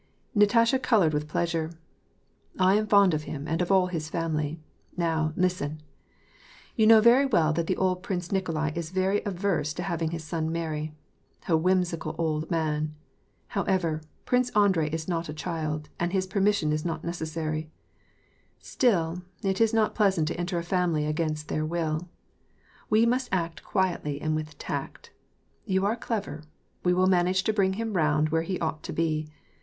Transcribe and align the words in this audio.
Natasha 0.33 0.79
colored 0.79 1.13
with 1.13 1.27
pleasure." 1.27 1.69
I 2.57 2.73
am 2.73 2.87
fond 2.87 3.13
of 3.13 3.25
him 3.25 3.47
and 3.47 3.61
of 3.61 3.71
all 3.71 3.85
his 3.85 4.09
family. 4.09 4.59
Now, 4.97 5.31
listen! 5.35 5.83
You 6.75 6.87
know 6.87 7.01
very 7.01 7.27
well 7.27 7.53
that 7.53 7.67
the 7.67 7.77
old 7.77 8.01
Prince 8.01 8.31
Nikolai 8.31 8.71
is 8.73 8.89
very 8.89 9.21
averse 9.25 9.75
to 9.75 9.83
having 9.83 10.09
his 10.09 10.23
son 10.23 10.51
marry. 10.51 10.95
A 11.47 11.55
whimsical 11.55 12.15
old 12.17 12.49
man! 12.49 12.95
However, 13.49 14.01
Prince 14.25 14.49
Andrei 14.55 14.89
is 14.89 15.07
not 15.07 15.29
a 15.29 15.35
child, 15.35 15.89
and 15.99 16.11
his 16.11 16.25
permission 16.25 16.71
is 16.73 16.83
not 16.83 17.03
necessary; 17.03 17.69
still, 18.57 19.21
it 19.43 19.61
is 19.61 19.71
not 19.71 19.93
pleasant 19.93 20.27
to 20.29 20.39
enter 20.39 20.57
a 20.57 20.63
family 20.63 21.05
against 21.05 21.47
their 21.47 21.63
will. 21.63 22.09
We 22.89 23.05
must 23.05 23.29
act 23.31 23.63
quietly 23.63 24.19
and 24.19 24.35
with 24.35 24.57
tact. 24.57 25.11
You 25.65 25.85
are 25.85 25.95
clever; 25.95 26.41
we 26.83 26.91
will 26.91 27.05
manage 27.05 27.43
to 27.43 27.53
bring 27.53 27.73
him 27.73 27.93
round 27.93 28.29
where 28.29 28.41
he 28.41 28.59
ought 28.61 28.81
to 28.81 28.93
be. 28.93 29.27